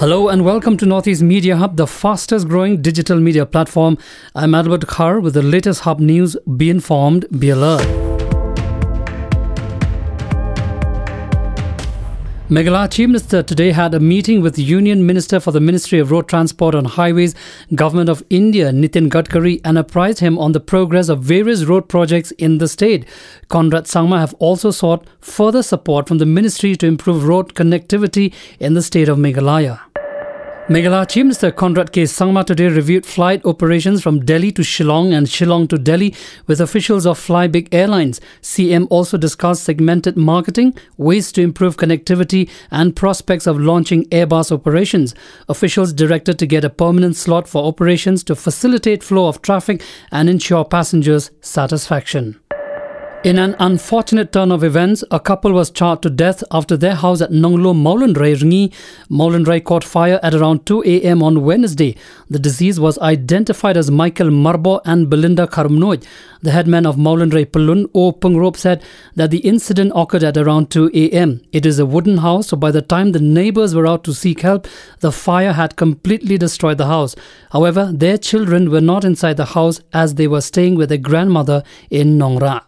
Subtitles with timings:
[0.00, 3.98] Hello and welcome to Northeast Media Hub, the fastest growing digital media platform.
[4.34, 6.38] I'm Albert Khar with the latest Hub news.
[6.56, 7.86] Be informed, be alert.
[12.48, 16.28] Meghalaya Chief Minister today had a meeting with Union Minister for the Ministry of Road
[16.28, 17.34] Transport and Highways,
[17.74, 22.30] Government of India, Nitin Gadkari, and apprised him on the progress of various road projects
[22.38, 23.04] in the state.
[23.48, 28.72] Conrad Sangma have also sought further support from the ministry to improve road connectivity in
[28.72, 29.89] the state of Meghalaya.
[30.70, 32.04] Meghalaya Chief Minister Conrad K.
[32.04, 36.14] Sangma today reviewed flight operations from Delhi to Shillong and Shillong to Delhi
[36.46, 38.20] with officials of Flybig Airlines.
[38.40, 45.12] CM also discussed segmented marketing, ways to improve connectivity, and prospects of launching Airbus operations.
[45.48, 49.82] Officials directed to get a permanent slot for operations to facilitate flow of traffic
[50.12, 52.40] and ensure passengers' satisfaction.
[53.22, 57.20] In an unfortunate turn of events, a couple was charged to death after their house
[57.20, 58.72] at Nonglo Maulanrai Ringi.
[59.10, 61.22] Maulanrai caught fire at around 2 a.m.
[61.22, 61.94] on Wednesday.
[62.30, 66.02] The disease was identified as Michael Marbo and Belinda Karmnoj.
[66.40, 68.82] The headman of Maulanrai Pulun, O Pungrop, said
[69.16, 71.42] that the incident occurred at around 2 a.m.
[71.52, 74.40] It is a wooden house, so by the time the neighbors were out to seek
[74.40, 74.66] help,
[75.00, 77.14] the fire had completely destroyed the house.
[77.52, 81.62] However, their children were not inside the house as they were staying with their grandmother
[81.90, 82.62] in Nongra.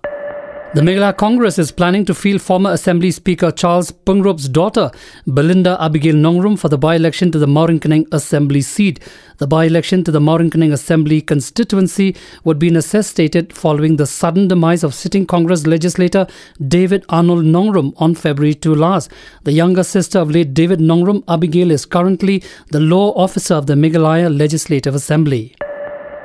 [0.74, 4.90] The Meghalaya Congress is planning to field former Assembly Speaker Charles Pyngrope's daughter,
[5.26, 8.98] Belinda Abigail Nongrum, for the by-election to the Mawryngkneng Assembly seat.
[9.36, 14.94] The by-election to the Mawryngkneng Assembly constituency would be necessitated following the sudden demise of
[14.94, 16.26] sitting Congress legislator
[16.66, 19.12] David Arnold Nongrum on February 2 last.
[19.42, 23.74] The younger sister of late David Nongrum, Abigail, is currently the law officer of the
[23.74, 25.54] Meghalaya Legislative Assembly.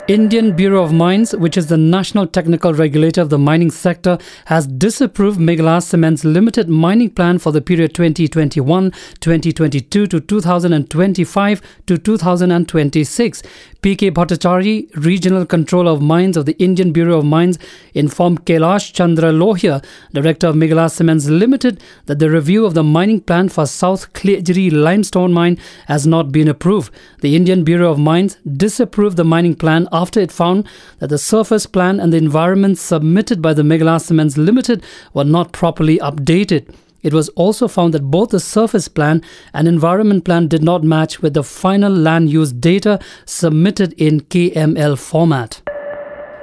[0.08, 4.66] Indian Bureau of Mines, which is the national technical regulator of the mining sector, has
[4.66, 13.44] disapproved Meghalaya Cement's limited mining plan for the period 2021-2022 to 2025 to 2026.
[13.82, 17.60] PK Bhattacharya, Regional Controller of Mines of the Indian Bureau of Mines,
[17.94, 23.20] informed Kailash Chandra Lohia, Director of Meghalaya Cements Limited, that the review of the mining
[23.20, 26.94] plan for South Klejri limestone mine has not been approved.
[27.20, 30.68] The Indian Bureau of Mines disapproved the mining plan after it found
[31.00, 35.52] that the surface plan and the environment submitted by the Meghalaya Cements Limited were not
[35.52, 36.74] properly updated.
[37.04, 39.22] It was also found that both the surface plan
[39.54, 44.98] and environment plan did not match with the final land use data submitted in KML
[44.98, 45.62] format.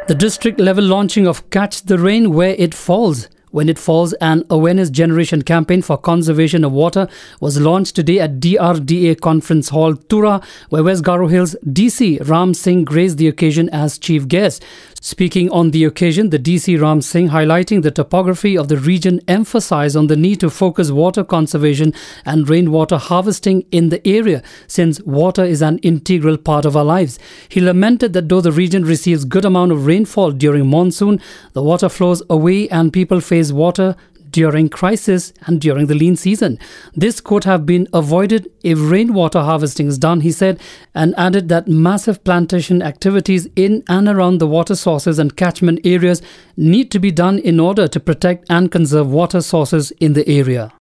[0.07, 4.43] The district level launching of Catch the Rain Where It Falls when it falls, an
[4.51, 7.07] awareness generation campaign for conservation of water
[7.39, 12.83] was launched today at DRDA Conference Hall, Tura, where West Garo Hills DC Ram Singh
[12.83, 14.65] graced the occasion as chief guest.
[15.07, 19.97] Speaking on the occasion, the DC Ram Singh, highlighting the topography of the region, emphasized
[19.97, 21.93] on the need to focus water conservation
[22.25, 27.19] and rainwater harvesting in the area, since water is an integral part of our lives.
[27.51, 31.21] He lamented that though the region receives good amount of rainfall during monsoon,
[31.53, 33.97] the water flows away and people face water
[34.35, 36.59] during crisis and during the lean season.
[36.93, 40.61] This could have been avoided if rainwater harvesting is done, he said,
[40.93, 46.21] and added that massive plantation activities in and around the water sources and catchment areas
[46.57, 50.73] need to be done in order to protect and conserve water sources in the area.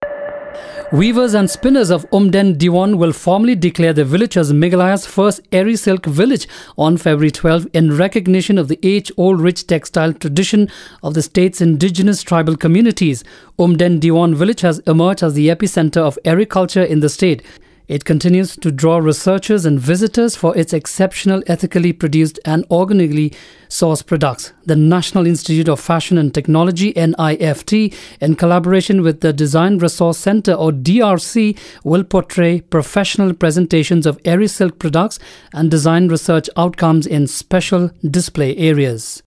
[0.94, 5.76] Weavers and spinners of Umden Diwon will formally declare the village as Meghalaya's first Eri
[5.76, 10.70] Silk village on February 12 in recognition of the age-old rich textile tradition
[11.02, 13.24] of the state's indigenous tribal communities.
[13.58, 17.42] Umden Diwon village has emerged as the epicenter of Eri culture in the state.
[17.88, 23.34] It continues to draw researchers and visitors for its exceptional ethically produced and organically
[23.68, 24.54] sourced products.
[24.66, 30.54] The National Institute of Fashion and Technology NIFT in collaboration with the Design Resource Center
[30.54, 35.20] or DRC will portray professional presentations of Eri Silk products
[35.54, 39.24] and design research outcomes in special display areas.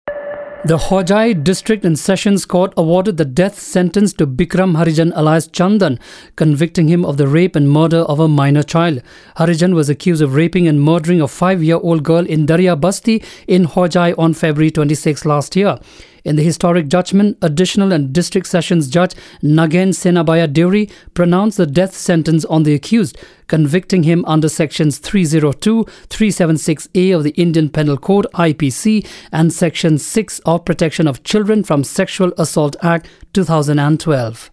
[0.67, 6.01] The Hojai District and Sessions Court awarded the death sentence to Bikram Harijan alias Chandan,
[6.35, 9.01] convicting him of the rape and murder of a minor child.
[9.37, 14.19] Harijan was accused of raping and murdering a five-year-old girl in Darya Basti in Hojai
[14.19, 15.79] on February 26 last year.
[16.27, 21.95] In the historic judgment, additional and district sessions judge Nagen Senabaya Deuri pronounced the death
[21.95, 28.27] sentence on the accused, convicting him under sections 302, 376A of the Indian Penal Code
[28.35, 34.51] IPC and section 6 of Protection of Children from Sexual Assault Act 2012.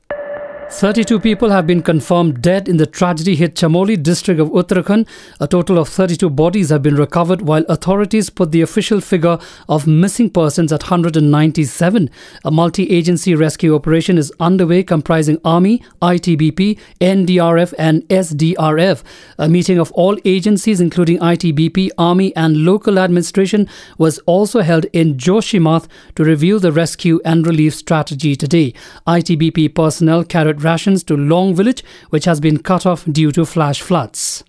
[0.75, 5.07] 32 people have been confirmed dead in the tragedy hit Chamoli district of Uttarakhand.
[5.39, 9.37] A total of 32 bodies have been recovered while authorities put the official figure
[9.69, 12.09] of missing persons at 197.
[12.43, 19.03] A multi-agency rescue operation is underway comprising Army, ITBP, NDRF and SDRF.
[19.37, 23.69] A meeting of all agencies including ITBP, Army and local administration
[23.99, 28.73] was also held in Joshimath to review the rescue and relief strategy today.
[29.05, 33.81] ITBP personnel carried rations to Long Village, which has been cut off due to flash
[33.81, 34.43] floods.